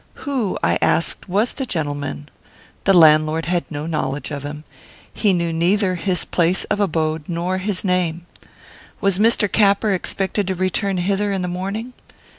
Who, 0.25 0.57
I 0.63 0.79
asked, 0.81 1.29
was 1.29 1.53
the 1.53 1.65
gentleman? 1.67 2.27
The 2.85 2.93
landlord 2.95 3.45
had 3.45 3.65
no 3.69 3.85
knowledge 3.85 4.31
of 4.31 4.41
him; 4.41 4.63
he 5.13 5.31
knew 5.31 5.53
neither 5.53 5.93
his 5.93 6.25
place 6.25 6.63
of 6.71 6.79
abode 6.79 7.25
nor 7.29 7.59
his 7.59 7.83
name. 7.85 8.25
Was 8.99 9.19
Mr. 9.19 9.47
Capper 9.47 9.93
expected 9.93 10.47
to 10.47 10.55
return 10.55 10.97
hither 10.97 11.31
in 11.31 11.43
the 11.43 11.47
morning? 11.47 11.93